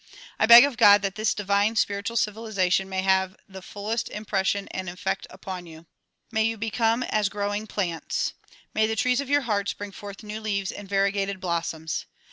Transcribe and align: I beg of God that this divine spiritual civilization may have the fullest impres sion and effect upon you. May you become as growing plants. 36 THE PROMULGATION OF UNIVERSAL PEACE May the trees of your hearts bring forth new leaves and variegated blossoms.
I 0.39 0.47
beg 0.47 0.63
of 0.65 0.77
God 0.77 1.03
that 1.03 1.13
this 1.13 1.35
divine 1.35 1.75
spiritual 1.75 2.17
civilization 2.17 2.89
may 2.89 3.03
have 3.03 3.35
the 3.47 3.61
fullest 3.61 4.07
impres 4.09 4.45
sion 4.45 4.67
and 4.69 4.89
effect 4.89 5.27
upon 5.29 5.67
you. 5.67 5.85
May 6.31 6.41
you 6.45 6.57
become 6.57 7.03
as 7.03 7.29
growing 7.29 7.67
plants. 7.67 8.33
36 8.33 8.33
THE 8.33 8.33
PROMULGATION 8.33 8.41
OF 8.41 8.49
UNIVERSAL 8.49 8.65
PEACE 8.73 8.73
May 8.73 8.87
the 8.87 8.95
trees 8.95 9.21
of 9.21 9.29
your 9.29 9.41
hearts 9.41 9.73
bring 9.75 9.91
forth 9.91 10.23
new 10.23 10.41
leaves 10.41 10.71
and 10.71 10.89
variegated 10.89 11.39
blossoms. 11.39 12.05